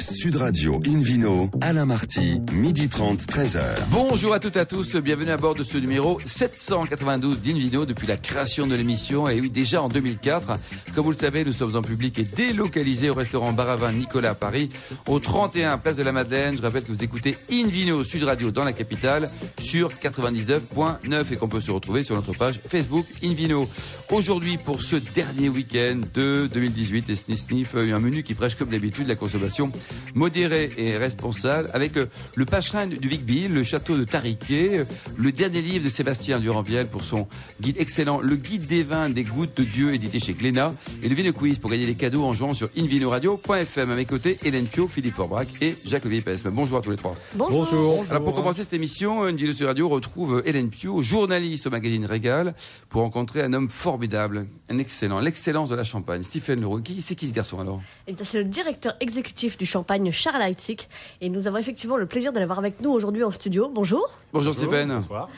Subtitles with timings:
[0.00, 3.60] Sud Radio Invino, Alain Marty, midi 30, 13h.
[3.90, 8.06] Bonjour à toutes et à tous, bienvenue à bord de ce numéro 792 d'Invino depuis
[8.06, 9.28] la création de l'émission.
[9.28, 10.54] Et oui, déjà en 2004,
[10.94, 14.34] comme vous le savez, nous sommes en public et délocalisés au restaurant Baravin Nicolas à
[14.34, 14.68] Paris,
[15.06, 16.56] au 31 Place de la Madeleine.
[16.56, 19.28] Je rappelle que vous écoutez Invino Sud Radio dans la capitale
[19.58, 23.68] sur 99.9 et qu'on peut se retrouver sur notre page Facebook Invino.
[24.10, 28.70] Aujourd'hui, pour ce dernier week-end de 2018, et Sniff Sniff, un menu qui prêche comme
[28.70, 29.72] d'habitude la consommation
[30.14, 34.84] modérée et responsable avec euh, le pacherin du Vic Bill, le château de Tariquet, euh,
[35.16, 37.28] le dernier livre de Sébastien Durand-Viel pour son
[37.60, 41.14] guide excellent, le guide des vins des gouttes de Dieu édité chez Glénat et le
[41.14, 43.90] Vino Quiz pour gagner les cadeaux en jouant sur invinoradio.fm.
[43.90, 46.50] À mes côtés, Hélène Pio, Philippe Forbrac et Jacques-Olivier Pesme.
[46.50, 47.16] Bonjour à tous les trois.
[47.34, 48.04] Bonjour.
[48.10, 52.04] Alors pour commencer cette émission, une vidéo sur radio retrouve Hélène Pio, journaliste au magazine
[52.04, 52.54] Régal,
[52.88, 56.22] pour rencontrer un homme formidable, un excellent, l'excellence de la Champagne.
[56.22, 57.80] Stephen Leroux, qui c'est qui ce garçon alors?
[58.06, 59.77] Eh bien, c'est le directeur exécutif du Champagne,
[60.12, 60.88] Charles Heitzig.
[61.20, 63.70] Et nous avons effectivement le plaisir de l'avoir avec nous aujourd'hui en studio.
[63.72, 64.08] Bonjour.
[64.32, 64.88] Bonjour, Stephen.
[64.88, 65.28] Bonsoir.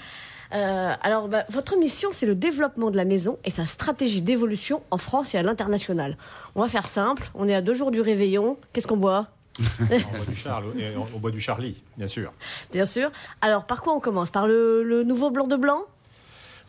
[0.53, 4.83] Euh, alors, bah, votre mission, c'est le développement de la maison et sa stratégie d'évolution
[4.91, 6.17] en France et à l'international.
[6.55, 7.31] On va faire simple.
[7.35, 8.57] On est à deux jours du réveillon.
[8.73, 9.29] Qu'est-ce qu'on boit?
[9.81, 12.33] On boit du Charles, et on boit du Charlie, bien sûr.
[12.73, 13.11] Bien sûr.
[13.43, 14.31] Alors, par quoi on commence?
[14.31, 15.83] Par le, le nouveau blanc de blanc?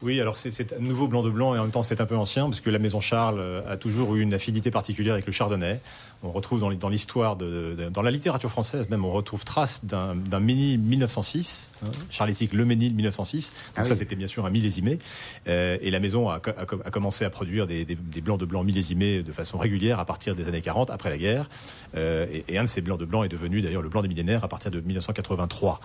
[0.02, 2.16] Oui, alors c'est- un nouveau blanc de blanc et en même temps c'est un peu
[2.18, 5.80] ancien parce que la maison Charles a toujours eu une affinité particulière avec le chardonnay.
[6.24, 10.14] On retrouve dans, l'histoire, de, de- dans la littérature française même, on retrouve trace d'un
[10.40, 13.50] Ménil 1906, hein, Heitzig, le Ménil 1906.
[13.50, 15.00] Donc Ah ça c'était bien sûr un millésimé.
[15.48, 18.22] Euh, et la maison a, co- a co- a commencé à produire des, des- des
[18.22, 21.50] blancs de blanc millésimés de façon régulière à partir des années 40, après la guerre.
[21.96, 24.08] Euh, et, et un de ces blancs de blanc est devenu d'ailleurs le blanc des
[24.08, 25.80] millénaires à partir de 1983.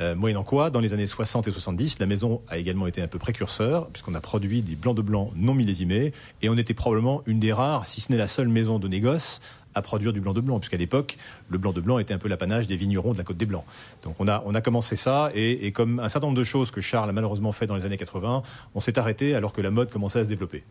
[0.00, 3.08] Euh, moyennant quoi, dans les années 60 et 70, la maison a également été un
[3.08, 3.57] peu précurseur,
[3.92, 7.52] puisqu'on a produit des blancs de blanc non millésimés, et on était probablement une des
[7.52, 9.40] rares, si ce n'est la seule maison de négoce
[9.74, 11.16] à produire du blanc de blanc, puisqu'à l'époque,
[11.48, 13.64] le blanc de blanc était un peu l'apanage des vignerons de la Côte des Blancs.
[14.02, 16.70] Donc on a, on a commencé ça, et, et comme un certain nombre de choses
[16.70, 18.42] que Charles a malheureusement fait dans les années 80,
[18.74, 20.64] on s'est arrêté alors que la mode commençait à se développer.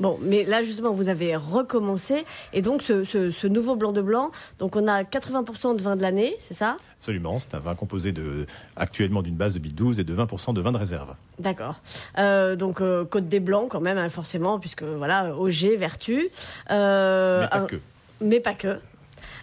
[0.00, 2.24] Bon, mais là justement, vous avez recommencé.
[2.52, 5.96] Et donc, ce, ce- ce nouveau blanc de blanc, donc on a 80% de vin
[5.96, 6.76] de l'année, c'est ça?
[7.00, 10.60] Absolument, c'est un vin composé de, actuellement d'une base de 2012 et de 20% de
[10.60, 11.14] vin de réserve.
[11.38, 11.80] D'accord.
[12.18, 16.28] Euh, donc euh, Côte des Blancs quand même, hein, forcément, puisque voilà, OG, Vertu.
[16.70, 17.76] Euh, Mais pas un- que.
[18.20, 18.78] Mais pas que.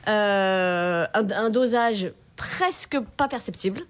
[0.08, 3.82] Un, un dosage presque pas perceptible.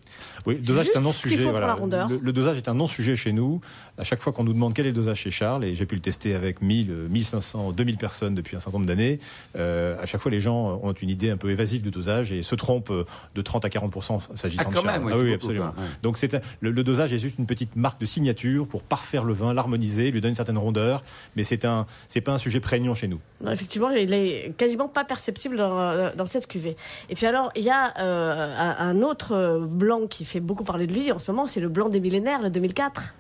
[0.45, 1.43] Oui, le dosage est un non-sujet.
[1.45, 2.07] rondeur.
[2.09, 3.61] Le, le dosage est un non-sujet chez nous.
[3.97, 5.95] À chaque fois qu'on nous demande quel est le dosage chez Charles, et j'ai pu
[5.95, 9.19] le tester avec 1000, euh, 1500, 2000 personnes depuis un certain nombre d'années,
[9.55, 12.43] euh, à chaque fois les gens ont une idée un peu évasive du dosage et
[12.43, 13.05] se trompent euh,
[13.35, 14.85] de 30 à 40% s'agissant Ah, de Charles.
[14.87, 15.71] même, oui, ah absolument.
[15.71, 15.89] quoi, ouais.
[16.03, 19.23] Donc c'est un- le, le dosage est juste une petite marque de signature pour parfaire
[19.23, 21.01] le vin, l'harmoniser, lui donner une certaine rondeur,
[21.35, 23.19] mais c'est un, c'est pas un sujet prégnant chez nous.
[23.41, 26.75] Non, effectivement, il est quasiment pas perceptible dans, euh, dans cette cuvée.
[27.09, 30.63] Et puis alors, il y a euh, un un autre euh, blanc qui fait beaucoup
[30.63, 33.15] parler de lui en ce moment, c'est le blanc des millénaires, le 2004.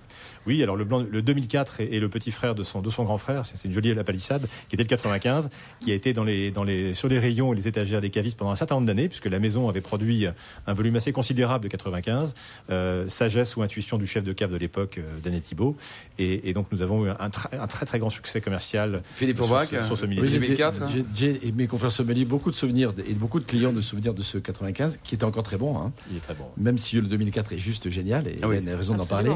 [0.47, 3.03] Oui, alors le, blanc, le 2004 est, est le petit frère de son, de son
[3.03, 6.13] grand frère, c'est une jolie à la palissade, qui était le 95, qui a été
[6.13, 8.75] dans les, dans les, sur les rayons et les étagères des cavistes pendant un certain
[8.75, 10.25] nombre d'années, puisque la maison avait produit
[10.67, 12.33] un volume assez considérable de 95,
[12.69, 15.75] euh, sagesse ou intuition du chef de cave de l'époque, euh, Daniel Thibault,
[16.19, 19.37] et, et donc nous avons eu un, tra- un très très grand succès commercial Philippe
[19.37, 20.31] sur, Aubrac, ce- sur ce Oui, millésime.
[20.33, 20.89] j'ai- 2004, hein.
[21.13, 24.21] J'ai- et mes confrères sommeliers beaucoup de souvenirs et beaucoup de clients de souvenirs de
[24.23, 25.77] ce 95 qui était encore très bon.
[25.77, 25.91] hein.
[26.11, 26.45] Il est très bon.
[26.57, 29.31] Même si le 2004 est juste génial et Ah oui, a raison d'en parler.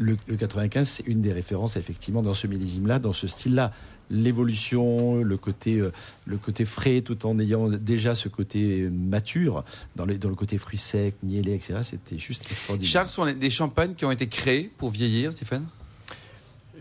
[0.00, 3.70] Le, le 95 c'est une des références effectivement dans ce millésime-là, dans ce style-là.
[4.10, 5.92] L'évolution, le côté, euh,
[6.24, 9.62] le côté frais, tout en ayant déjà ce côté mature
[9.94, 11.80] dans, le côté fruits secs, mielés, etc.
[11.82, 12.90] C'était juste extraordinaire.
[12.90, 15.66] Charles, sont des champagnes qui ont été créés pour vieillir, Stéphane?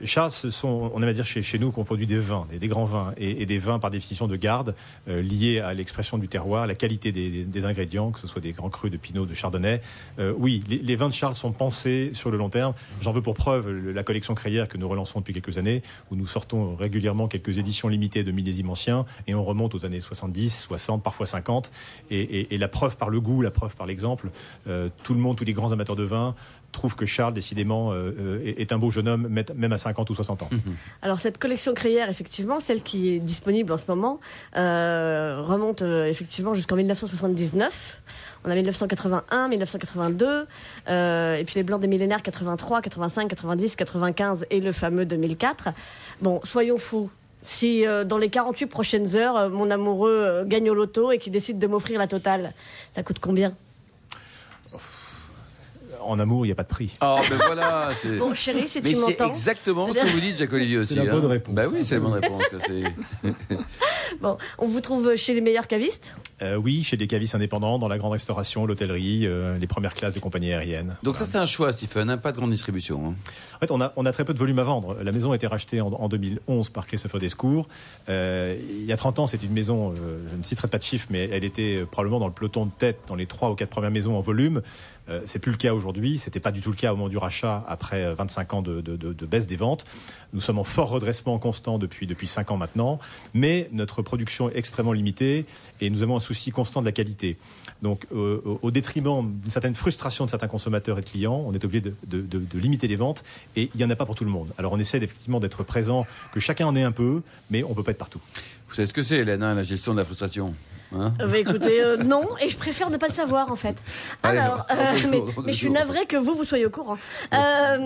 [0.06, 2.60] Charles, ce sont, on aime à dire chez, chez nous qu'on produit des vins, des,
[2.60, 4.76] des grands vins, et, et des vins par définition de garde,
[5.08, 8.52] euh, liés à l'expression du terroir, la qualité des, des- ingrédients, que ce soit des
[8.54, 9.82] grands crus de Pinot, de Chardonnay.
[10.20, 12.74] Euh, oui, les, les vins de Charles sont pensés sur le long terme.
[13.02, 16.28] J'en veux pour preuve la collection Crayère que nous relançons depuis quelques années, où nous
[16.28, 21.04] sortons régulièrement quelques éditions limitées de millésimes anciens, et on remonte aux années 70, 60,
[21.04, 21.72] parfois 50.
[22.12, 24.30] Et, et- et la preuve par le goût, la preuve par l'exemple,
[24.68, 26.36] euh, tout le monde, tous les grands amateurs de vin
[26.72, 30.10] trouvent que Charles, décidément, euh, euh, est est un beau jeune homme, même à 50
[30.10, 30.50] ou 60 ans.
[31.02, 34.20] Alors cette collection Crayère, effectivement, celle qui est disponible en ce moment,
[34.58, 38.02] euh, remonte euh, effectivement jusqu'en 1979.
[38.46, 40.48] On a 1981, 1982,
[40.88, 45.70] euh, et puis les blancs des millénaires 83, 85, 90, 95 et le fameux 2004.
[46.22, 47.10] Bon, soyons fous.
[47.42, 51.18] Si euh, dans les 48 prochaines heures, euh, mon amoureux euh, gagne au loto et
[51.18, 52.54] qu'il décide de m'offrir la totale,
[52.94, 53.54] ça coûte combien?
[56.10, 56.98] En amour, il n'y a pas de prix.
[57.02, 57.92] Oh, ben voilà.
[58.02, 60.96] c'est- Bon, chérie, si Mais tu c'est exactement ce que vous dites, Jacques Olivier aussi.
[60.96, 61.06] la hein.
[61.12, 61.54] bonne réponse.
[61.54, 62.42] Bah oui, c'est la bonne réponse.
[62.48, 63.30] que c'est-
[64.22, 66.16] Bon, on vous trouve chez les meilleurs cavistes?
[66.42, 70.14] Euh, oui, chez des cavistes indépendants, dans la grande restauration, l'hôtellerie, euh, les premières classes
[70.16, 70.98] des compagnies aériennes.
[71.04, 73.10] Donc ça, c'est un choix, Stephen, hein, pas de grande distribution.
[73.10, 73.14] hein.
[73.56, 74.98] En fait, on a, on a très peu de volume à vendre.
[75.04, 77.68] La maison a été rachetée en, en 2011 par Christopher Descours.
[78.10, 80.84] Euh, il y a 30 ans, c'est une maison, euh, je ne citerai pas de
[80.84, 83.70] chiffres, mais elle était probablement dans le peloton de tête dans les trois ou quatre
[83.70, 84.62] premières maisons en volume.
[85.10, 86.20] Euh, c'est plus le cas aujourd'hui.
[86.20, 88.82] C'était pas du tout le cas au moment du rachat après euh, 25 ans de,
[89.26, 89.86] baisse des ventes.
[90.34, 93.00] Nous sommes en fort redressement constant depuis depuis 5 ans maintenant,
[93.34, 95.46] mais notre production est extrêmement limitée
[95.82, 97.38] et nous avons un souci constant de la qualité.
[97.82, 101.64] Donc, euh, au- détriment d'une certaine frustration de certains consommateurs et de clients, on est
[101.66, 103.24] obligé de, de- limiter les ventes
[103.56, 104.50] et il n'y en a pas pour tout le monde.
[104.58, 107.84] Alors, on essaie effectivement d'être présent, que chacun en ait un peu, mais on peut
[107.84, 108.20] pas être partout.
[108.68, 110.54] Vous savez ce que c'est, Hélène, la gestion de la frustration?
[110.96, 113.76] Hein bah, écoutez, euh, non, et je préfère ne pas le savoir en fait.
[114.24, 116.98] Allez, Alors, euh, mais, je suis navrée que vous, vous soyez au courant.
[117.34, 117.78] Euh,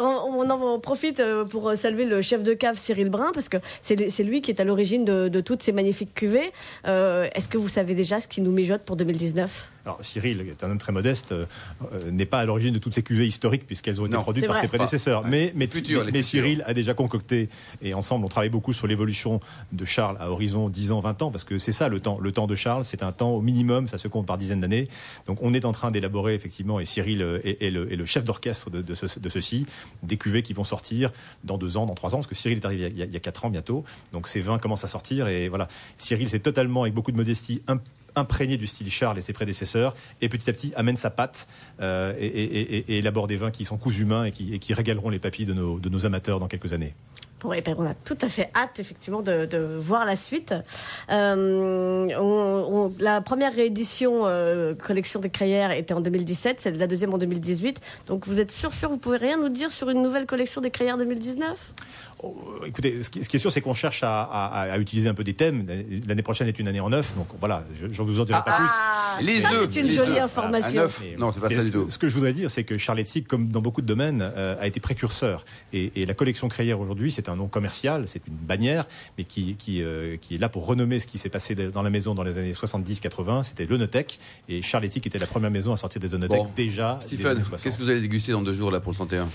[0.00, 4.42] on, en profite pour saluer le chef de cave Cyril Brun, parce que c'est lui
[4.42, 6.52] qui est à l'origine de, de toutes ces magnifiques cuvées.
[6.84, 10.64] Est-ce que vous savez déjà ce qui nous mijote pour 2019 Alors, Cyril, qui est
[10.64, 11.44] un homme très modeste, euh,
[11.92, 14.46] euh, n'est pas à l'origine de toutes ces cuvées historiques puisqu'elles ont été Non, produites
[14.46, 14.62] par vrai.
[14.62, 15.22] ses prédécesseurs.
[15.22, 16.22] Pas- Mais, mais, Futurs, mais-.
[16.22, 17.48] Cyril a déjà concocté,
[17.82, 19.40] et ensemble, on travaille beaucoup sur l'évolution
[19.72, 22.18] de Charles à horizon 10 ans, 20 ans, parce que c'est ça le temps.
[22.20, 24.86] Le temps de Charles, c'est un temps au minimum, ça se compte par dizaines d'années.
[25.26, 28.06] Donc, on est en train d'élaborer, effectivement, et Cyril euh, est, est le, est le
[28.06, 29.66] chef d'orchestre de, de, ce- de ceci,
[30.04, 31.10] des cuvées qui vont sortir
[31.42, 33.12] dans deux ans, dans trois ans, parce que Cyril est arrivé il y a, il
[33.12, 33.84] y a quatre ans bientôt.
[34.12, 35.66] Donc, ces vins commencent à sortir, et voilà.
[35.98, 37.62] Cyril, c'est totalement, avec beaucoup de modestie,
[38.16, 41.46] imprégné du style Charles et ses prédécesseurs et petit à petit amène sa patte
[41.80, 45.46] euh, et, et- élabore des vins qui sont cousus humains et qui, régaleront les papilles
[45.46, 46.94] de nos amateurs dans quelques années.
[47.42, 50.54] Bon, eh ben, on a tout à fait hâte, effectivement, de, de voir la suite.
[51.10, 56.86] Euh, on- on- la première réédition euh, collection des crayères était en 2017, c'est la
[56.86, 57.80] deuxième en 2018.
[58.06, 60.70] Donc, vous êtes sûr, sûr, vous pouvez rien nous dire sur une nouvelle collection des
[60.70, 61.56] crayères 2019
[62.24, 64.78] Oh, euh, écoutez, ce qui, ce qui est sûr, c'est qu'on cherche à, à- à
[64.78, 65.66] utiliser un peu des thèmes.
[66.06, 68.52] L'année prochaine est une année en neuf, donc voilà, je ne vous en dirai pas
[68.58, 68.66] plus.
[68.70, 70.22] Ah, Les ça, œufs, c'est une les jolie œufs.
[70.22, 70.86] information.
[71.04, 71.90] Et- Non, c'est pas ça ce du que- tout.
[71.90, 74.68] Ce que je voudrais dire, c'est que Charletti, comme dans beaucoup de domaines, euh, a
[74.68, 75.44] été précurseur.
[75.72, 78.86] Et, et la collection Crayère aujourd'hui, c'est un nom commercial, c'est une bannière,
[79.18, 81.90] mais qui, qui, euh, qui est là pour renommer ce qui s'est passé dans la
[81.90, 83.42] maison dans les années 70-80.
[83.44, 84.18] C'était l'Onotech.
[84.48, 86.50] Et Charletti, qui était la première maison à sortir des Onotech Bon.
[86.56, 86.98] déjà.
[87.00, 87.62] Stephen, années 60.
[87.62, 89.28] qu'est-ce que vous allez déguster dans deux jours là pour le 31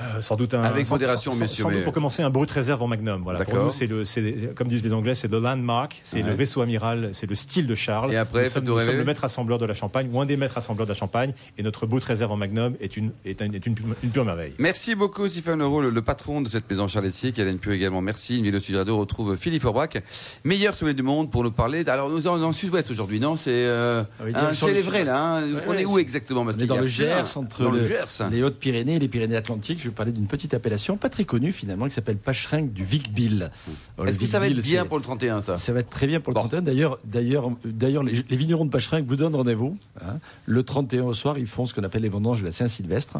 [0.00, 0.62] Euh, sans doute un.
[0.62, 3.22] Avec sans- modération, sans- messieurs, Sans doute mais- pour commencer un brut réserve en magnum.
[3.22, 3.40] Voilà.
[3.40, 3.64] Pour D'accord.
[3.66, 6.28] nous, c'est le, c'est, comme disent les Anglais, c'est le landmark, c'est Ouais.
[6.30, 8.12] le vaisseau amiral, c'est le style de Charles.
[8.12, 10.36] Et après, nous sommes, nous sommes le maître assembleur de la Champagne, ou un des
[10.36, 13.52] maîtres assembleurs de la Champagne, et notre brut réserve en magnum est une, est un-
[13.52, 14.52] est une, une pure merveille.
[14.58, 18.00] Merci beaucoup Stephen Leroux, le, le patron de cette maison Charletier, qui Hélène Pure également.
[18.00, 18.38] Merci.
[18.38, 20.02] Une vidéo Sud Radio retrouve Philippe Aubrac,
[20.44, 21.84] meilleur sommelier du monde pour nous parler.
[21.86, 23.36] Alors nous sommes dans le sud-ouest aujourd'hui, non?
[23.36, 25.36] C'est euh, Ah oui, hein, chez les vrais là.
[25.38, 25.42] hein.
[25.42, 26.86] Ouais, on est où exactement parce On est dans le.
[26.86, 28.28] Gers, entre dans le, le- Gers.
[28.30, 29.81] les Hautes-Pyrénées et les Pyrénées-Atlantiques.
[29.82, 32.84] Je vais vous parler d'une petite appellation pas très connue finalement qui s'appelle Pacherinck du
[32.84, 33.50] Vic-Bill.
[33.98, 35.56] Alors, Est-ce que ça va être bien pour le 31 ça?
[35.56, 36.42] Ça va être très bien pour le Bon.
[36.42, 36.62] 31.
[36.62, 39.76] D'ailleurs, d'ailleurs, d'ailleurs, les, les vignerons de Pacherinck vous donnent rendez-vous.
[40.00, 40.18] hein.
[40.46, 43.18] Le 31 au soir, ils font ce qu'on appelle les vendanges de la Saint-Sylvestre.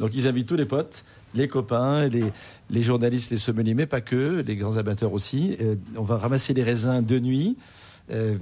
[0.00, 2.32] Donc, ils invitent tous les potes, les copains, les,
[2.70, 5.56] les journalistes, les sommeliers, mais pas que, les grands amateurs aussi.
[5.60, 7.58] Euh, on va ramasser les raisins de nuit,
[8.12, 8.36] euh,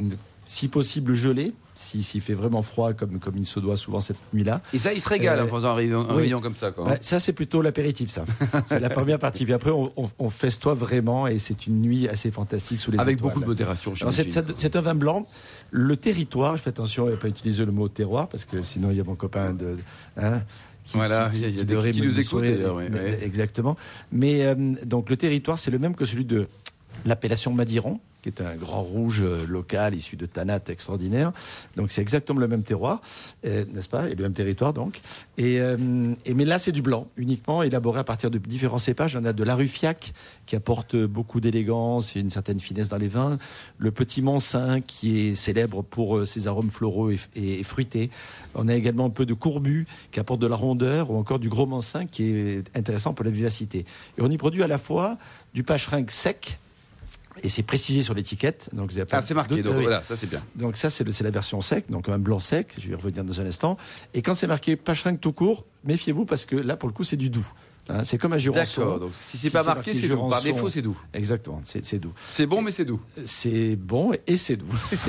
[0.47, 4.17] si possible gelés, si- s'il fait vraiment froid, comme, comme il se doit souvent cette
[4.33, 4.63] nuit-là.
[4.73, 6.31] Et ça, il se régale Euh, en faisant un un oui.
[6.41, 6.71] comme ça.
[6.71, 6.85] Quoi.
[6.89, 8.25] Ouais, ça, c'est plutôt l'apéritif, ça.
[8.69, 9.45] c'est la première partie.
[9.45, 12.99] Puis après, on, on, on festoie vraiment et c'est une nuit assez fantastique sous les
[12.99, 13.29] Avec étoiles.
[13.35, 13.93] beaucoup de modération.
[14.01, 15.27] Alors, c'est- un vin blanc.
[15.73, 18.91] Le territoire, je fais attention à ne pas utiliser le mot terroir parce que sinon
[18.93, 19.77] il y a mon copain de.
[20.17, 20.43] hein,
[20.85, 23.25] qui- Voilà, il y a- y a des- qui nous écoutent, d'ailleurs, oui, Mais- oui.
[23.25, 23.77] Exactement.
[24.13, 26.47] Mais euh, donc le territoire, c'est le même que celui de
[27.07, 31.33] l'appellation Madiron, qui est un grand rouge euh, local issu de Tanat extraordinaire.
[31.77, 33.01] Donc c'est exactement le même terroir,
[33.45, 34.11] euh, n'est-ce pas?
[34.11, 35.01] Et le même territoire donc.
[35.39, 39.15] Et, euh, et mais là c'est du blanc uniquement élaboré à partir de différents cépages.
[39.15, 40.13] On a de la Ruffiac
[40.47, 43.39] qui apporte beaucoup d'élégance et une certaine finesse dans les vins.
[43.79, 48.11] Le petit Monsin qui est célèbre pour ses arômes floraux et, et- fruités.
[48.55, 51.49] On a également un peu de Courbu qui apporte de la rondeur ou encore du
[51.49, 53.85] Gros Monsin qui est intéressant pour la vivacité.
[54.19, 55.17] Et on y produit à la fois
[55.55, 56.59] du pacheringue sec
[57.43, 58.71] et c'est précisé sur l'étiquette.
[58.73, 59.83] Donc, vous avez pas Ah, c'est marqué, donc oui.
[59.83, 60.43] voilà, ça c'est bien.
[60.55, 62.75] Donc ça, c'est la version sec, donc un blanc sec.
[62.79, 63.77] Je vais y revenir dans un instant.
[64.15, 67.17] Et quand c'est marqué pacheringue tout court, méfiez-vous parce que là, pour le coup, c'est
[67.17, 67.47] du doux.
[67.89, 68.81] Hein, c'est comme un jurançon.
[68.81, 70.29] D'accord, donc si c'est Si pas c'est marqué, marqué c'est doux.
[70.29, 70.99] Par défaut, c'est doux.
[71.15, 72.13] Exactement, c'est c'est doux.
[72.29, 73.01] C'est bon, mais c'est doux.
[73.25, 74.67] C'est bon et c'est doux.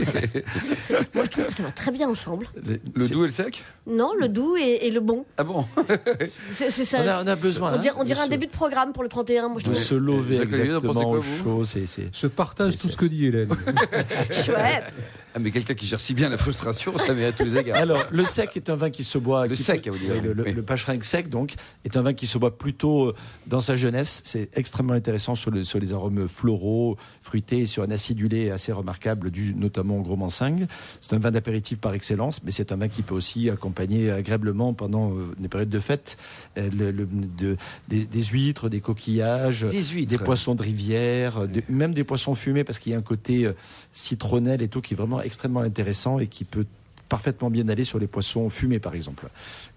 [1.16, 2.48] Moi, je trouve que ça va très bien ensemble.
[2.96, 3.64] Le doux et le sec?
[3.88, 5.26] Non, le doux et, et le bon.
[5.38, 5.66] Ah bon?
[6.54, 7.00] C'est c'est ça.
[7.04, 7.72] On a, on a besoin.
[7.72, 9.48] on hein, dirait, on de dirait un se- début de programme pour le 31.
[9.50, 11.66] Moi, je de trouve se lever exactement au chaud.
[11.66, 13.50] C'est c'est- Je partage C'est- tout c'est- ce que dit Hélène.
[14.32, 14.94] chouette.
[15.34, 17.78] Ah, mais quelqu'un qui gère si bien la frustration, ça mérite tous les égards.
[17.78, 19.46] Alors, le sec est un vin qui se boit.
[19.48, 21.54] Le sec, à vous le, le, sec, donc,
[21.86, 23.14] est un vin qui se boit plus plutôt
[23.46, 24.22] dans sa jeunesse.
[24.26, 29.32] C'est extrêmement intéressant sur, le, sur les arômes floraux, fruités, sur un acidulé assez remarquable,
[29.32, 30.66] dû notamment au gros mansing.
[31.00, 34.74] C'est un vin d'apéritif par excellence, mais c'est un vin qui peut aussi accompagner agréablement
[34.74, 36.18] pendant des périodes de fête
[36.58, 37.56] le, de,
[37.88, 42.96] des, huîtres, des coquillages, des, poissons de rivière, même des poissons fumés, parce qu'il y
[42.96, 43.50] a un côté
[43.94, 46.66] citronnel et tout qui est vraiment extrêmement intéressant et qui peut
[47.10, 49.30] parfaitement bien aller sur les poissons fumés, par exemple.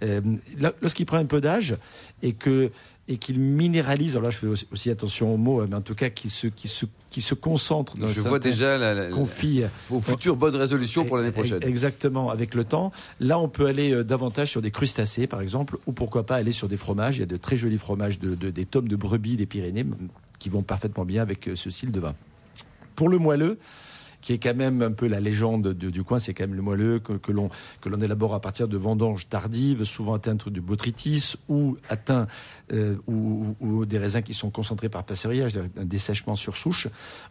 [0.02, 0.20] Euh,
[0.82, 1.76] lorsqu'il prend un peu d'âge
[2.22, 2.70] et que
[3.10, 6.10] et qu'il minéralise, alors là je fais aussi attention aux mots, mais en tout cas
[6.10, 10.36] qu'il se, qui se, qui se concentre dans Je vois déjà la, confie, vos futures
[10.36, 11.60] bonnes résolutions pour l'année prochaine.
[11.62, 12.92] Exactement, avec le temps.
[13.18, 16.52] Là, on peut aller euh, davantage sur des crustacés, par exemple, ou pourquoi pas aller
[16.52, 17.16] sur des fromages.
[17.16, 19.86] Il y a de très jolis fromages, de, des tomes de brebis des Pyrénées,
[20.38, 22.14] qui vont parfaitement bien avec euh, ce style de vin.
[22.94, 23.58] Pour le moelleux,
[24.20, 26.18] qui est quand même un peu la légende du coin.
[26.18, 30.48] C'est quand même le moelleux que, l'on élabore à partir de vendanges tardives, souvent atteintes
[30.48, 32.26] de botrytis ou atteint
[32.72, 36.88] euh, ou, des raisins qui sont concentrés par passerillage, un dessèchement sur souche.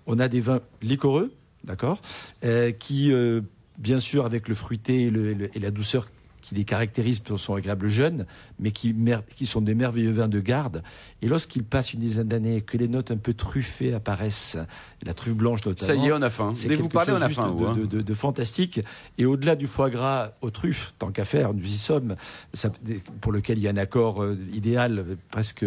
[0.07, 1.31] On a des vins liquoreux,
[1.63, 2.01] d'accord,
[2.43, 3.41] euh, qui euh,
[3.77, 5.11] bien sûr avec le fruité
[5.53, 6.07] et la douceur
[6.49, 8.25] qui les caractérisent pour son agréable jeune,
[8.59, 8.95] mais qui,
[9.35, 10.81] qui sont des merveilleux vins de garde.
[11.21, 14.57] Et lorsqu'ils passent une dizaine d'années, que les notes un peu truffées apparaissent,
[15.05, 15.87] la truffe blanche notamment.
[15.87, 16.53] Ça y est, on a faim.
[16.55, 17.53] C'est vous parler, on a faim.
[17.53, 17.77] De, hein.
[17.77, 18.81] de, de, fantastique.
[19.19, 22.15] Et au-delà du foie gras aux truffes, tant qu'à faire, nous y sommes,
[22.53, 22.71] ça,
[23.21, 25.65] pour lequel il y a un accord euh, idéal, presque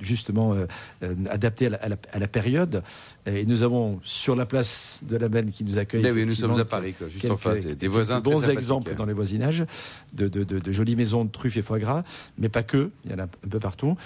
[0.00, 0.66] justement euh,
[1.02, 2.84] euh, adapté à la, à, la, période.
[3.26, 6.04] Et nous avons sur la place de la Benne qui nous accueille.
[6.06, 8.20] Eh oui, nous sommes à Paris, quoi, juste en face des, voisins.
[8.20, 9.64] Bons exemples dans les voisinages
[10.12, 12.04] de, jolies maisons de truffes et foie gras,
[12.38, 12.90] mais pas que.
[13.04, 13.96] Il y en a un peu partout.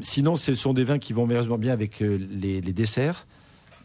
[0.00, 3.26] sinon, ce sont des vins qui vont merveilleusement bien avec les, les desserts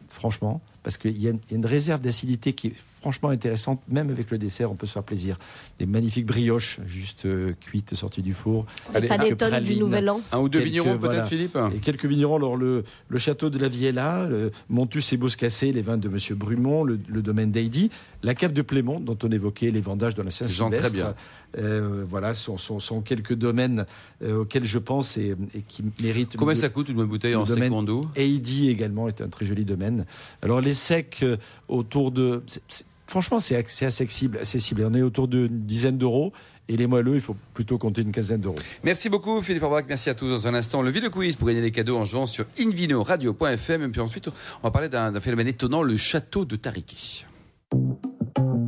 [0.09, 4.37] franchement, parce qu'il y, a une réserve d'acidité qui est franchement intéressante, même avec le
[4.37, 5.37] dessert, on peut se faire plaisir.
[5.79, 8.65] Des magnifiques brioches, juste euh, cuites, sorties du four.
[8.97, 10.21] Les panettones du Nouvel An.
[10.31, 13.67] Un ou deux vignerons peut-être, Philippe Et quelques vignerons, alors le, le château de la
[13.67, 17.91] Viella, le Montus et Boscassé, les vins de Monsieur Brumont, le, domaine d'Heidi,
[18.23, 20.87] la cave de Plémont, dont on évoquait les vendages dans la Saint-Sylvestre.
[20.87, 21.15] très bien.
[21.57, 23.85] Euh, voilà, sont, sont, sont, quelques domaines
[24.21, 25.35] euh, auxquels je pense et,
[25.67, 26.37] qui méritent...
[26.37, 28.07] Combien ça coûte une bonne bouteille en secondo?
[28.15, 30.05] Heidi également est un très joli domaine.
[30.41, 31.25] Alors les secs
[31.67, 32.43] autour de
[33.07, 34.85] franchement, c'est accessible, accessible.
[34.85, 36.33] On est autour d'une dizaine d'euros.
[36.69, 38.57] Et les moelleux, il faut plutôt compter une quinzaine d'euros.
[38.83, 39.85] Merci beaucoup, Philippe Orbach.
[39.87, 40.27] Merci à tous.
[40.27, 43.83] Dans un instant, le vidéo quiz pour gagner des cadeaux en jouant sur invinoradio.fm.
[43.83, 47.25] Et puis ensuite, on va parler d'un phénomène étonnant, le château de Tariki.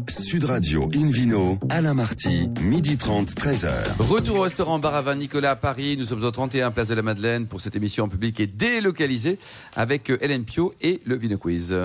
[0.10, 3.70] Sud Radio Invino, Alain Marty, midi 30, 13h.
[4.00, 5.98] Retour au restaurant Baravin Nicolas à Paris.
[5.98, 9.38] Nous sommes au 31 Place de la Madeleine pour cette émission en public et délocalisée
[9.76, 11.76] avec Hélène Pio et le Vino Quiz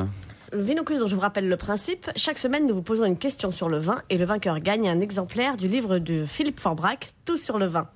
[0.53, 2.11] le Vino Quiz dont je vous rappelle le principe.
[2.15, 5.01] Chaque semaine, nous vous posons une question sur le vin et le vainqueur gagne un
[5.01, 7.89] exemplaire du livre de Philippe Forbrac, Tout sur le vin.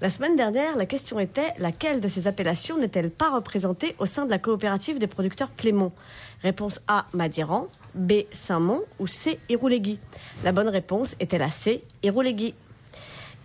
[0.00, 4.24] La semaine dernière, la question était laquelle de ces appellations n'est-elle pas représentée au sein
[4.24, 5.92] de la coopérative des producteurs Plémont?
[6.42, 9.98] Réponse A, Madiran, B, Saint-Mont ou C, Iroulegui.
[10.44, 12.54] La bonne réponse était la C, Iroulegui.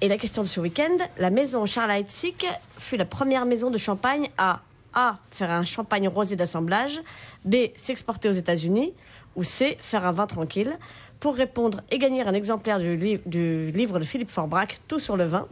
[0.02, 2.46] Et la question de ce week-end, la maison Charles Heitzig
[2.78, 4.62] fut la première maison de champagne à
[4.94, 5.18] a.
[5.32, 7.00] Faire un champagne rosé d'assemblage.
[7.46, 7.56] B.
[7.76, 8.94] S'exporter aux États-Unis.
[9.36, 9.78] Ou C.
[9.80, 10.78] Faire un vin tranquille?
[11.20, 15.26] Pour répondre et gagner un exemplaire du, du livre de Philippe Forbrac, Tout sur le
[15.26, 15.48] vin,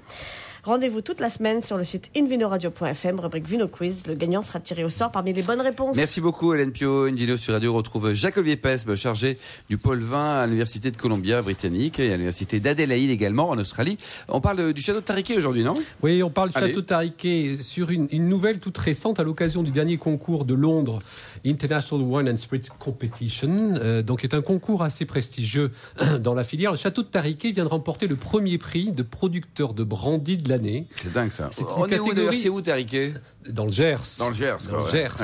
[0.66, 4.08] Rendez-vous toute la semaine sur le site invinoradio.fm, rubrique Vino Quiz.
[4.08, 5.96] Le gagnant sera tiré au sort parmi les bonnes réponses.
[5.96, 7.06] Merci beaucoup Hélène Pio.
[7.06, 9.38] Une vidéo sur radio retrouve Jacques-Olivier Pesme, chargé
[9.70, 14.00] du pôle vin à l'Université de Columbia britannique et à l'Université d'Adélaïde également en Australie.
[14.28, 15.76] On parle du château de Tariquet aujourd'hui, non?
[16.02, 19.62] Oui, on parle du château de Tariquet sur une, une nouvelle toute récente à l'occasion
[19.62, 21.00] du dernier concours de Londres
[21.46, 25.72] International Wine and Spirit Competition, euh, donc est un concours assez prestigieux
[26.20, 26.72] dans la filière.
[26.72, 30.50] Le château de Tariquet vient de remporter le premier prix de producteur de brandy de
[30.96, 31.50] C'est dingue ça.
[31.52, 32.38] C'est est catégorie...
[32.38, 33.14] où C'est où Tariquet
[33.50, 34.02] dans le Gers.
[34.20, 34.58] Dans le Gers.
[34.70, 35.16] Dans le Gers.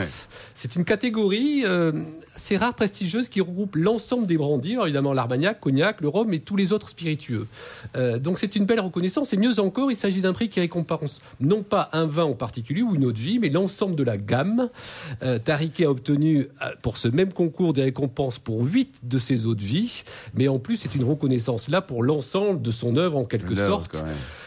[0.54, 1.92] C'est une catégorie euh,
[2.36, 6.56] assez rare, prestigieuse, qui regroupe l'ensemble des brandis, évidemment l'Armagnac, Cognac, le rhum et tous
[6.56, 7.48] les autres spiritueux.
[7.96, 9.34] Euh, donc c'est une belle reconnaissance.
[9.34, 12.82] Et mieux encore, il s'agit d'un prix qui récompense non pas un vin en particulier
[12.82, 14.70] ou une eau de vie, mais l'ensemble de la gamme.
[15.24, 19.46] Euh, Tariquet a obtenu euh, pour ce même concours des récompenses pour huit de ses
[19.46, 20.04] eaux de vie,
[20.36, 24.04] mais en plus c'est une reconnaissance là pour l'ensemble de son œuvre en quelque sorte.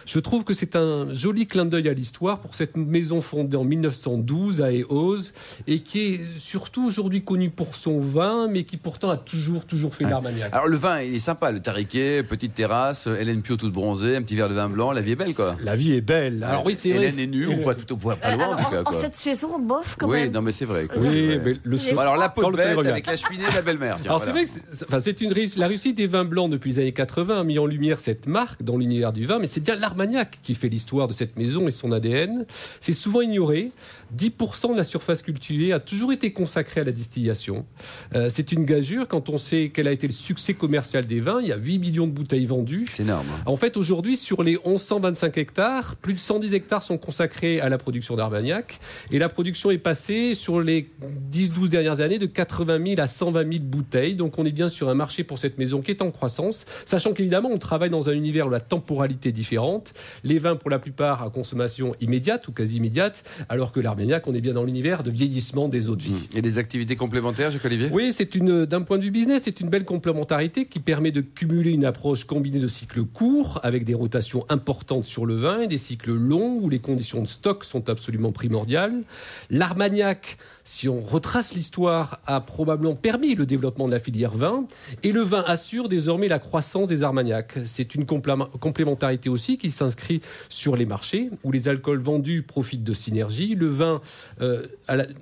[0.06, 3.64] Je trouve que c'est un joli clin d'œil à l'histoire pour cette maison fondée en
[3.64, 5.32] en 1912 à Eauze
[5.66, 9.94] et qui est surtout aujourd'hui connu pour son vin, mais qui pourtant a toujours, toujours
[9.94, 10.52] fait l'Armagnac.
[10.52, 14.22] Alors le vin, il est sympa, le tariquet, petite terrasse, Hélène Pio toute bronzée, un
[14.22, 15.56] petit verre de vin blanc, la vie est belle quoi.
[15.64, 16.44] La vie est belle.
[16.44, 17.04] Alors oui, c'est vrai.
[17.08, 18.80] Hélène est nue ou pas tout au pas Euh, loin en alors, tout cas en,
[18.80, 19.00] en quoi.
[19.00, 20.32] cette saison, bof, quand Oui, même.
[20.32, 20.84] non mais c'est vrai.
[20.86, 21.40] quoi, c'est Oui, vrai.
[21.42, 23.96] mais le Bon, alors la peau de bête avec la cheminée de la belle-mère.
[23.98, 24.38] tiens, Alors voilà.
[24.46, 26.92] c'est vrai que c'est, enfin, c'est une la réussite des vins blancs depuis les années
[26.92, 29.93] 80 a mis en lumière cette marque dans l'univers du vin, mais c'est bien l'Armagnac
[30.42, 32.44] qui fait l'histoire de cette maison et son ADN.
[32.80, 33.70] C'est souvent ignoré.
[34.16, 37.66] 10% de la surface cultivée a toujours été consacrée à la distillation.
[38.14, 41.40] Euh, c'est une gageure quand on sait quel a été le succès commercial des vins.
[41.40, 42.86] Il y a 8 millions de bouteilles vendues.
[42.92, 43.26] C'est énorme.
[43.46, 47.78] En fait, aujourd'hui, sur les 1125 hectares, plus de 110 hectares sont consacrés à la
[47.78, 48.78] production d'Armagnac.
[49.10, 50.88] Et la production est passée sur les
[51.32, 54.14] 10-12 dernières années de 80 000 à 120 000 bouteilles.
[54.14, 56.66] Donc on est bien sur un marché pour cette maison qui est en croissance.
[56.84, 59.94] Sachant qu'évidemment, on travaille dans un univers où la temporalité est différente.
[60.22, 63.24] Les vins, pour la plupart, à consommation immédiate ou quasi immédiate.
[63.48, 66.28] Alors que l'Armagnac, on est bien dans l'univers de vieillissement des eaux de vie.
[66.34, 67.88] Et des activités complémentaires, Jacques Olivier?
[67.92, 71.20] Oui, c'est une, d'un point de vue business, c'est une belle complémentarité qui permet de
[71.20, 75.68] cumuler une approche combinée de cycles courts avec des rotations importantes sur le vin et
[75.68, 79.02] des cycles longs où les conditions de stock sont absolument primordiales.
[79.50, 84.64] L'Armagnac, si on retrace l'histoire, a probablement permis le développement de la filière vin
[85.02, 87.58] et le vin assure désormais la croissance des Armagnacs.
[87.66, 92.82] C'est une complé- complémentarité aussi qui s'inscrit sur les marchés où les alcools vendus profitent
[92.82, 93.54] de synergie.
[93.54, 94.00] Le vin
[94.40, 94.66] euh,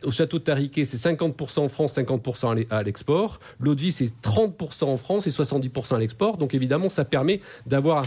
[0.04, 3.40] au château de Tariquet, c'est 50% en France, 50% à l'e- à l'export.
[3.58, 6.36] L'eau de vie, c'est 30% en France et 70% à l'export.
[6.36, 8.04] Donc évidemment, ça permet d'avoir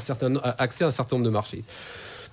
[0.58, 1.63] accès à un certain nombre de marchés.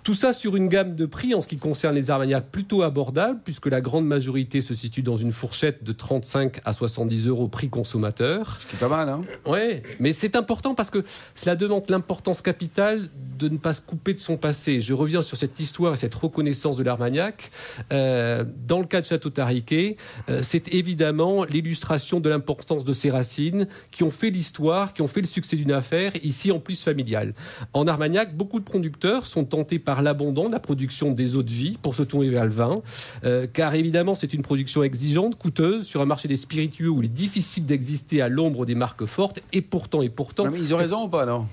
[0.03, 3.39] Tout ça sur une gamme de prix en ce qui concerne les Armagnacs plutôt abordable,
[3.45, 7.69] puisque la grande majorité se situe dans une fourchette de 35 à 70 euros prix
[7.69, 8.57] consommateur.
[8.61, 11.05] Ce qui est pas mal, hein Ouais, mais c'est important parce que
[11.37, 14.81] cela demande l'importance capitale de ne pas se couper de son passé.
[14.81, 17.53] Je reviens sur cette histoire et cette reconnaissance de l'Armagnac.
[17.93, 19.97] Euh, dans le cas de Château Tariquet,
[20.29, 25.09] euh, c'est évidemment l'illustration de l'importance de ses racines qui ont fait l'histoire, qui ont
[25.09, 27.35] fait le succès d'une affaire, ici en plus familiale.
[27.73, 31.51] En Armagnac, beaucoup de producteurs sont tentés par l'abandon de la production des eaux de
[31.51, 32.81] vie pour se tourner vers le vin,
[33.25, 37.07] euh, car évidemment c'est une production exigeante, coûteuse, sur un marché des spiritueux où il
[37.07, 40.45] est difficile d'exister à l'ombre des marques fortes, et pourtant, et pourtant...
[40.45, 41.47] Non, mais Ils ont raison ou pas, non?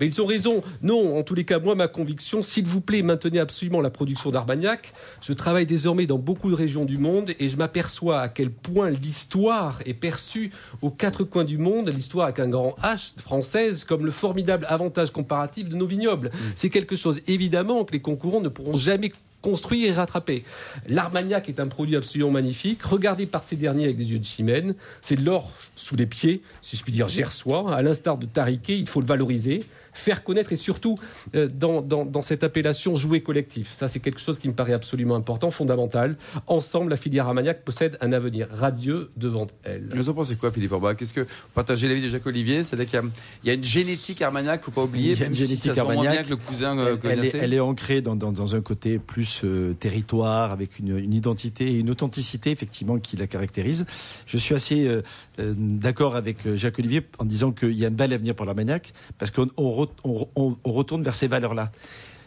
[0.00, 0.62] Mais ils ont raison.
[0.82, 4.30] Non, en tous les cas, moi, ma conviction, s'il vous plaît, maintenez absolument la production
[4.30, 4.92] d'Armagnac.
[5.22, 8.90] Je travaille désormais dans beaucoup de régions du monde et je m'aperçois à quel point
[8.90, 10.50] l'histoire est perçue
[10.82, 15.10] aux quatre coins du monde, l'histoire avec un grand H française, comme le formidable avantage
[15.10, 16.30] comparatif de nos vignobles.
[16.54, 19.10] C'est quelque chose, évidemment, que les concurrents ne pourront jamais
[19.44, 20.42] construire et rattraper.
[20.88, 24.74] L'Armagnac est un produit absolument magnifique, regardé par ces derniers avec des yeux de chimène.
[25.02, 27.74] C'est de l'or sous les pieds, si je puis dire gersois.
[27.74, 30.96] À l'instar de Tariquet, il faut le valoriser, faire connaître et surtout,
[31.34, 33.72] euh, dans, dans, dans cette appellation, jouer collectif.
[33.72, 36.16] Ça, c'est quelque chose qui me paraît absolument important, fondamental.
[36.46, 39.88] Ensemble, la filière Armagnac possède un avenir radieux devant elle.
[39.94, 40.96] Vous en pensez quoi, Philippe Orbach?
[40.96, 42.62] Qu'est-ce que vous partagez l'avis de Jacques Olivier?
[42.62, 43.10] C'est-à-dire qu'il
[43.44, 45.46] y y, a une génétique Armagnac, faut pas oublier, Il y a une même si
[45.46, 46.12] génétique ça moins Armagnac.
[46.14, 48.60] bien que le cousin euh, Elle, elle est, elle est ancrée dans, dans- dans un
[48.60, 53.86] côté plus euh, territoire, avec une, une identité et une authenticité effectivement qui la caractérise.
[54.26, 55.02] Je suis assez euh,
[55.38, 58.46] euh, d'accord avec euh, Jacques Olivier en disant qu'il y a un bel avenir pour
[58.46, 61.70] l'Armagnac parce qu'on on re- on- on- on retourne vers ces valeurs-là.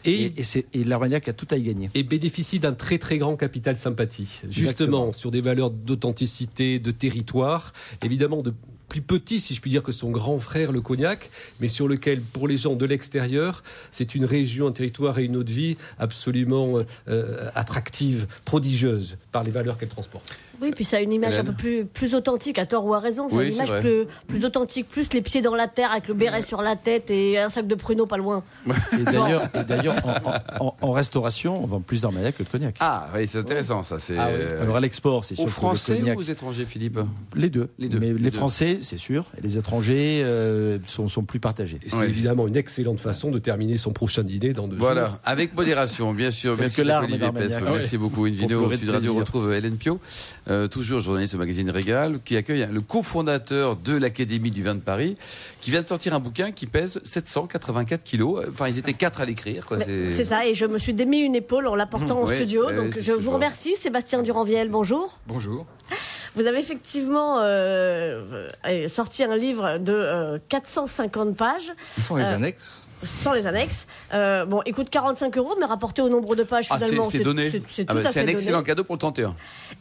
[0.04, 1.90] Et, Et, et, c'est- et l'Armagnac a tout à y gagner.
[1.94, 4.40] et bénéficie d'un très très grand capital sympathie.
[4.48, 5.12] Justement, Exactement.
[5.12, 7.72] sur des valeurs d'authenticité, de territoire,
[8.04, 8.54] évidemment de
[8.88, 12.20] plus petit, si je puis dire, que son grand frère, le Cognac, mais sur lequel,
[12.20, 15.76] pour les gens de l'extérieur, c'est une région, un territoire et une eau de vie
[15.98, 20.36] absolument euh, attractive, prodigieuse, par les valeurs qu'elle transporte.
[20.60, 22.92] Oui, puis ça a une image Hélène un peu plus, plus authentique, à tort ou
[22.92, 23.28] à raison.
[23.30, 26.14] Oui, une c'est image plus, plus authentique, plus les pieds dans la terre avec le
[26.14, 28.42] béret sur la tête et un sac de pruneaux pas loin.
[28.92, 32.74] Et d'ailleurs, et d'ailleurs, en, en- en restauration, on vend plus d'Armagnac que de Cognac.
[32.80, 34.00] Ah, oui, c'est intéressant, ça.
[34.00, 34.40] C'est Ah oui.
[34.50, 36.16] euh, Alors à l'export, c'est sûr aux que le Français Cognac.
[36.18, 36.98] ou aux étrangers, Philippe?
[37.36, 37.68] Les deux.
[37.78, 38.36] Les deux, Mais les les, deux.
[38.36, 41.78] Français, c'est sûr, et les étrangers euh, sont, sont plus partagés.
[41.84, 42.08] Et c'est Ouais.
[42.08, 44.86] évidemment une excellente façon de terminer son prochain dîner dans deux jours.
[44.86, 46.52] Voilà, avec modération, bien sûr.
[46.52, 47.32] Quelques Merci, larmes Olivier.
[47.32, 47.58] Pestre.
[47.66, 48.26] Ah Merci beaucoup.
[48.26, 49.98] Une vidéo au de Sud Radio retrouve Hélène Pio,
[50.48, 54.80] euh, toujours journaliste au magazine Régal, qui accueille le cofondateur de l'Académie du vin de
[54.80, 55.16] Paris,
[55.60, 58.44] qui vient de sortir un bouquin qui pèse 784 kilos.
[58.50, 59.66] Enfin, ils étaient quatre à l'écrire.
[60.12, 62.66] C'est ça, et je me suis démis une épaule en l'apportant Mmh, en ouais, studio.
[62.66, 65.18] ouais, donc je vous remercie, Sébastien Duranviel, bonjour.
[65.26, 65.66] Bonjour.
[66.36, 68.48] Vous avez effectivement euh,
[68.88, 71.72] sorti un livre de euh, 450 pages.
[71.96, 72.84] Ce sont les Euh, annexes.
[73.04, 73.86] Sans les annexes.
[74.14, 77.08] Euh, bon, il coûte 45 euros, mais rapporté au nombre de pages, Ah, c'est finalement,
[77.10, 77.50] c'est donné.
[77.70, 78.66] c'est- Ah bah, un excellent donné.
[78.66, 79.34] cadeau pour le 31.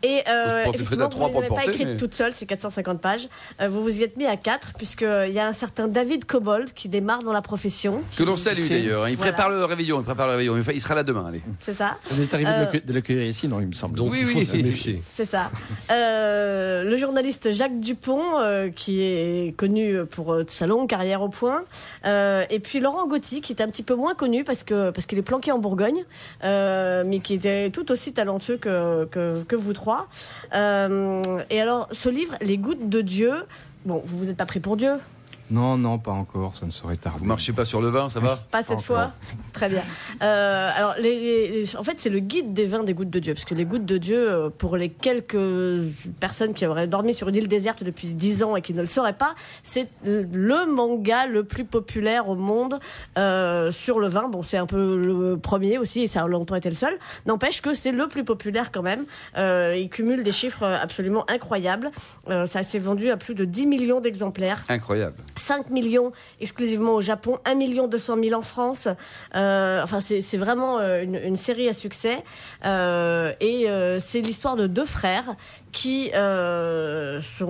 [0.04, 3.28] Et euh, porter- effectivement, vous ne l'avez pas écrite mais- toute seule, c'est 450 pages.
[3.62, 6.74] Euh, vous vous y êtes mis à 4, puisqu'il y a un certain David Cobold
[6.74, 8.02] qui démarre dans la profession.
[8.18, 9.04] Que l'on salue d'ailleurs.
[9.04, 9.10] hein.
[9.10, 9.32] Il Voilà.
[9.34, 10.00] prépare le réveillon.
[10.00, 10.58] Il prépare le réveillon.
[10.58, 11.26] Il sera là demain.
[11.28, 11.42] Allez.
[11.60, 13.96] C'est ça Vous êtes arrivé de Euh, l'accueil- de l'accueillir ici, non, il me semble.
[13.98, 15.02] Donc Oui, il faut oui.
[15.14, 15.50] C'est ça.
[15.92, 21.30] Euh, le journaliste Jacques Dupont, euh, qui est connu pour euh, sa longue carrière au
[21.30, 21.64] point,
[22.06, 25.18] Euh, et puis Laurent Qui est un petit peu moins connu parce que parce qu'il
[25.18, 26.06] est planqué en Bourgogne,
[26.44, 30.08] euh, mais qui était tout aussi talentueux que que, que vous trois.
[30.54, 33.44] Euh, et alors, ce livre, Les Gouttes de Dieu.
[33.86, 34.94] Bon, vous vous êtes pas pris pour Dieu,
[35.50, 37.20] Non, non, pas encore, ça ne serait tardé.
[37.20, 39.12] Vous marchez pas sur le vin, ça va pas cette fois.
[39.54, 39.84] Très bien.
[40.22, 43.20] Euh, alors, les, les- les- en fait, c'est le guide des vins des gouttes de
[43.20, 45.38] Dieu, parce que les gouttes de Dieu, euh, pour les quelques
[46.20, 48.88] personnes qui auraient dormi sur une île déserte depuis 10 ans et qui ne le
[48.88, 52.80] sauraient pas, c'est le manga le plus populaire au monde
[53.18, 54.28] euh, sur le vin.
[54.30, 56.98] Bon, c'est un peu le premier aussi, et ça a longtemps été le seul.
[57.26, 59.06] N'empêche que c'est le plus populaire quand même.
[59.38, 61.92] Euh, il cumule des chiffres absolument incroyables.
[62.30, 64.64] Euh, ça s'est vendu à plus de 10 millions d'exemplaires.
[64.70, 65.16] Incroyable.
[65.40, 68.88] 5 millions exclusivement au Japon, 1 million 200 000 en France.
[69.36, 72.24] Euh, enfin, c'est vraiment euh, une, une série à succès.
[72.66, 75.36] Euh, et euh, c'est l'histoire de deux frères
[75.72, 77.46] qui euh, sont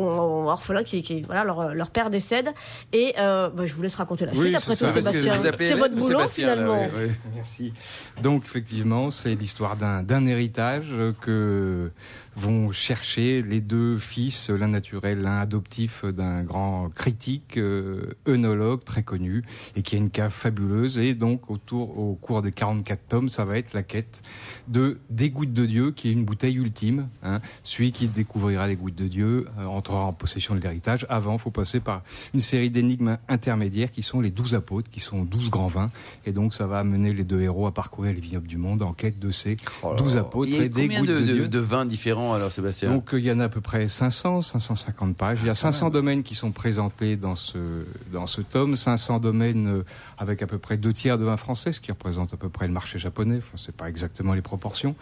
[0.47, 2.49] orphelins, qui, qui voilà, leur, leur père décède.
[2.91, 5.11] Et euh, bah, je vous laisse raconter la Oui, suite après c'est tout, ça.
[5.13, 5.53] Sébastien.
[5.59, 6.87] C'est votre ou boulot Sébastien, là, finalement.
[6.97, 7.11] oui, oui.
[7.35, 7.73] Merci.
[8.21, 11.91] Donc effectivement, c'est l'histoire d'un d'un héritage que
[12.37, 19.01] vont chercher les deux fils, l'un naturel, l'un adoptif d'un grand critique, euh, œnologue très
[19.03, 19.43] connu,
[19.75, 20.99] et qui a une cave fabuleuse.
[20.99, 24.21] Et donc autour, au cours des 44 tomes, ça va être la quête
[24.67, 27.07] de des gouttes de Dieu, qui est une bouteille ultime.
[27.23, 27.39] Hein.
[27.63, 31.05] Celui qui découvrira les gouttes de Dieu euh, entrera en possession de l'héritage.
[31.09, 32.03] Avant, il faut passer par
[32.35, 35.89] une série d'énigmes intermédiaires qui sont les douze apôtres, qui sont douze grands vins.
[36.25, 38.93] Et donc, ça va amener les deux héros à parcourir les vignobles du monde en
[38.93, 40.21] quête de ces Oh là douze là.
[40.21, 41.47] apôtres et des combien gouttes de, de, de- Dieu.
[41.47, 42.91] de vins différents alors, Sébastien?
[42.91, 45.39] Donc, euh, il y en a à peu près 500, 550 pages.
[45.41, 47.57] Il y a 500 domaines qui sont présentés dans ce,
[48.11, 48.75] dans ce tome.
[48.75, 49.85] 500 domaines euh,
[50.17, 52.67] avec à peu près deux tiers de vin français, ce qui représente à peu près
[52.67, 53.37] le marché japonais.
[53.37, 54.95] Enfin, c'est pas exactement les proportions.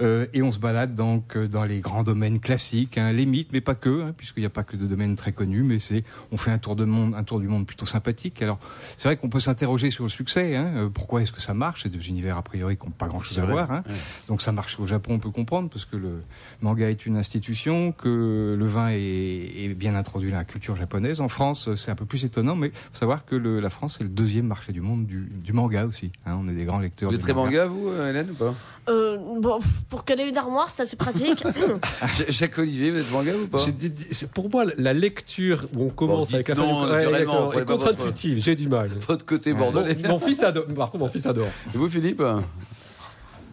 [0.00, 3.50] Euh, et on se balade donc euh, dans les grands domaines classiques, hein, les mythes,
[3.52, 6.02] mais pas que, hein, puisqu'il n'y a pas que de domaines très connus, mais c'est
[6.32, 8.42] on fait un tour de monde, un tour du monde plutôt sympathique.
[8.42, 8.58] Alors
[8.96, 10.56] c'est vrai qu'on peut s'interroger sur le succès.
[10.56, 11.84] Hein, euh, pourquoi est-ce que ça marche?
[11.84, 13.70] C'est des univers a priori qui n'ont pas grand-chose à voir.
[13.70, 13.84] Hein.
[13.88, 13.94] ouais.
[14.26, 16.22] Donc ça marche au Japon, on peut comprendre, parce que le
[16.60, 21.20] manga est une institution, que le vin est, est bien introduit dans la culture japonaise.
[21.20, 24.04] En France, c'est un peu plus étonnant, mais faut savoir que le- la France est
[24.04, 26.10] le deuxième marché du monde du, du manga aussi.
[26.26, 27.10] Hein, on est des grands lecteurs.
[27.10, 28.54] Vous êtes très manga, vous, euh, Hélène, ou pas?
[28.86, 31.44] Euh, bon, pour qu'elle ait une armoire, c'est assez pratique.
[32.18, 33.58] Ja- Jacques Olivier, vous êtes manga ou pas
[34.34, 38.42] Pour moi, la lecture où on commence dites avec un non, Ouais, est votre- contre-intuitive,
[38.42, 38.90] j'ai du mal.
[39.06, 39.96] Votre côté Mon, bordelais.
[40.08, 40.66] mon fils adore.
[40.66, 41.46] Par contre, mon fils adore.
[41.74, 42.22] Et vous, Philippe?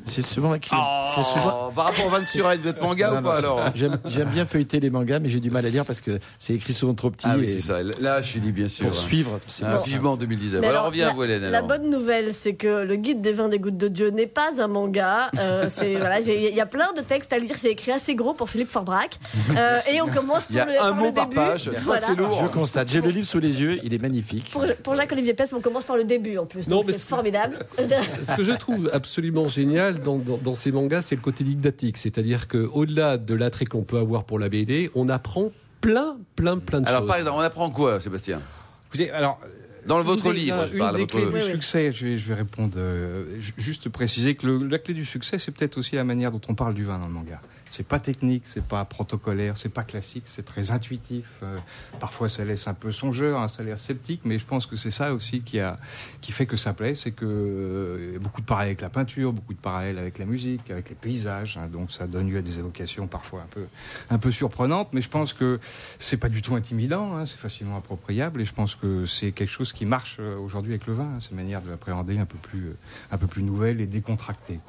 [0.06, 0.76] C'est souvent écrit.
[1.14, 1.68] c'est souvent.
[1.68, 3.60] Oh, Par rapport au vin de Surette, vous êtes manga Non, ou non, pas alors
[3.76, 6.54] J'aime j'aime bien feuilleter les mangas, mais j'ai du mal à lire parce que c'est
[6.54, 7.28] écrit souvent trop petit.
[7.30, 7.80] Ah oui, et c'est ça.
[8.00, 8.88] Là, je suis dit, bien sûr.
[8.88, 9.84] Pour suivre, c'est Ah, bon.
[9.84, 10.62] vivement 2019.
[10.62, 11.52] Mais Alors, alors, reviens à la- vous, Hélène.
[11.52, 14.50] La bonne nouvelle, c'est que le guide des vins des gouttes de Dieu n'est pas
[14.62, 15.30] un manga.
[15.40, 17.56] Euh, voilà, il y a plein de textes à lire.
[17.58, 19.20] C'est écrit assez gros pour Philippe Forbrac.
[19.58, 21.36] Euh, et on commence Il y par a le, un par mot le par début.
[21.36, 21.70] page.
[21.72, 22.40] Que c'est lourd.
[22.42, 22.90] Je constate.
[22.90, 24.50] J'ai le livre sous les yeux, il est magnifique.
[24.52, 26.68] Pour, pour Jacques-Olivier Pest, on commence par le début en plus.
[26.68, 27.60] Non, donc mais c'est ce- formidable.
[28.22, 31.98] Ce que je trouve absolument génial dans, dans, dans ces mangas, c'est le côté didactique.
[31.98, 35.52] C'est-à-dire qu'au-delà de l'attrait qu'on peut avoir pour la BD, on apprend
[35.82, 37.08] plein, plein, plein de Alors, choses.
[37.08, 38.42] par exemple, on apprend quoi, Sébastien?
[38.90, 39.40] Écoutez, alors,
[39.88, 40.96] Dans Une votre des- livre, je une parle.
[40.96, 44.46] des votre- clés du succès, je vais, je vais répondre, euh, ju- juste préciser que
[44.46, 47.00] le- la clé du succès, c'est peut-être aussi la manière dont on parle du vin
[47.00, 47.42] dans le manga.
[47.70, 51.26] C'est pas technique, c'est pas protocolaire, c'est pas classique, c'est très intuitif.
[51.44, 51.58] euh,
[52.02, 54.76] parfois, ça laisse un peu songeur, hein, ça a l'air sceptique, mais je pense que
[54.76, 55.78] c'est ça aussi qui a,
[56.20, 59.54] qui fait que ça plaît, c'est que euh, beaucoup de parallèles avec la peinture, beaucoup
[59.54, 62.60] de parallèles avec la musique, avec les paysages, hein, donc ça donne lieu à des
[62.60, 63.64] évocations parfois un peu,
[64.10, 65.60] un peu surprenantes, mais je pense que
[65.98, 69.50] c'est pas du tout intimidant, hein, c'est facilement appropriable, et je pense que c'est quelque
[69.50, 72.26] chose qui marche euh, aujourd'hui avec le vin, hein, c'est une manière de l'appréhender un
[72.26, 72.78] peu plus, euh,
[73.12, 74.60] un peu plus nouvelle et décontractée.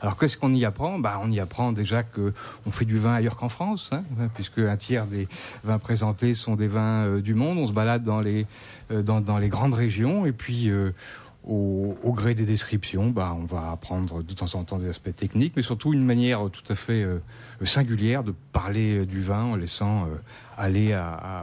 [0.00, 0.98] Alors qu'est-ce qu'on y apprend?
[0.98, 2.32] Bah, on y apprend déjà que
[2.66, 4.02] on fait du vin ailleurs qu'en France, hein,
[4.34, 5.28] puisque un tiers des
[5.64, 7.58] vins présentés sont des vins euh, du monde.
[7.58, 8.46] On se balade dans les
[8.90, 10.68] dans, les grandes régions et puis
[11.50, 15.54] au, gré des descriptions, bah, on va apprendre de temps en temps des aspects techniques,
[15.56, 17.18] mais surtout une manière tout à fait euh,
[17.64, 20.08] singulière de parler euh, du vin en laissant euh,
[20.56, 20.94] aller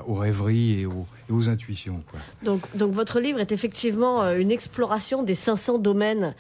[0.06, 2.04] aux rêveries et aux, intuitions.
[2.44, 6.36] Donc, votre livre est effectivement une exploration des 500 domaines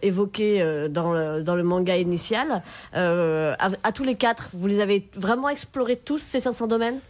[0.00, 2.62] évoqués dans, le, manga initial.
[2.94, 7.00] À tous les quatre, vous les avez vraiment explorés tous ces 500 domaines?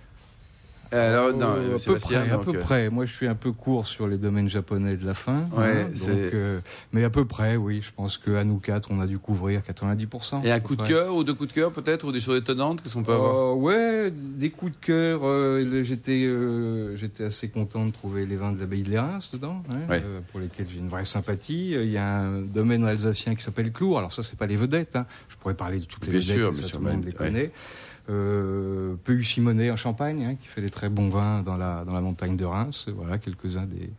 [0.92, 2.90] Alors, non, Euh, à peu près, à donc, peu euh, près.
[2.90, 5.48] Moi, je suis un peu court sur les domaines japonais de la fin.
[5.56, 6.60] Ouais, donc, c'est- euh,
[6.92, 7.80] mais à peu près, oui.
[7.82, 10.42] Je pense qu'à nous quatre, on a dû couvrir 90%.
[10.44, 12.82] Et un coup de cœur ou deux coups de cœur peut-être ou des choses étonnantes
[12.82, 15.20] qu'est-ce qu'on peut avoir Euh, ouais, des coups de cœur.
[15.24, 19.62] euh, j'étais, euh, j'étais assez content de trouver les vins de l'abbaye de Lérins dedans,
[19.70, 20.02] hein, Ouais.
[20.04, 21.74] euh, pour lesquels j'ai une vraie sympathie.
[21.74, 23.98] Euh, Il y a un domaine alsacien qui s'appelle Clour.
[23.98, 24.96] Alors ça, c'est pas les vedettes.
[24.96, 25.06] hein.
[25.28, 26.90] Je pourrais parler de toutes les Bien vedettes, sûr, mais bien ça, sûr, tout le
[26.92, 27.50] monde les connaît.
[28.10, 31.94] Euh, Peu Simonet en Champagne, hein, qui fait des très bons vins dans la, dans
[31.94, 32.86] la montagne de Reims.
[32.94, 33.90] Voilà, quelques-uns des.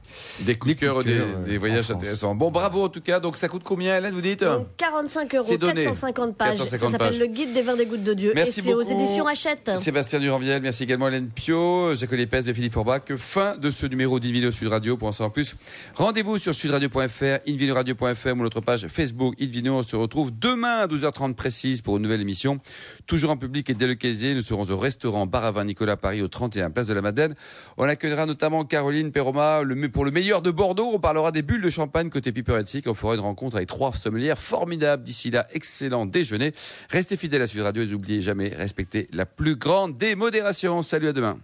[0.42, 2.36] Des coups de Des cœur, des, euh, des voyages intéressants.
[2.36, 3.20] Bon, bravo en tout cas.
[3.20, 5.84] Donc ça coûte combien, Hélène, vous dites Donc 45 euros, C'est donné.
[5.84, 6.58] 450 pages.
[6.60, 7.20] 450 ça s'appelle.
[7.20, 8.32] Le Guide des vins des gouttes de Dieu.
[8.36, 9.72] Merci et c'est aux éditions Hachette.
[9.80, 13.02] Sébastien Duranviel, merci également Hélène Pio, Jacques Lépès de Philippe Forbach.
[13.18, 14.98] Fin de ce numéro d'Invino Sud Radio.
[14.98, 15.56] Pour en savoir plus,
[15.96, 19.76] rendez-vous sur sudradio.fr, invinoradio.fr ou notre page Facebook Invino.
[19.76, 22.60] On se retrouve demain à 12h30 précise pour une nouvelle émission.
[23.06, 24.34] Toujours en public et délocalisé.
[24.34, 24.92] Nous serons au restaurant
[25.27, 27.36] Bar à vin Nicolas Paris au 31 Place de la Madeleine.
[27.77, 30.91] On accueillera notamment Caroline Perroma pour le meilleur de Bordeaux.
[30.93, 32.88] On parlera des bulles de champagne côté Piper Sick.
[32.88, 35.03] On fera une rencontre avec trois sommelières formidables.
[35.03, 36.53] D'ici là, excellent déjeuner.
[36.89, 40.82] Restez fidèles à Sud Radio et n'oubliez jamais, respectez la plus grande démodération.
[40.82, 41.39] Salut à demain.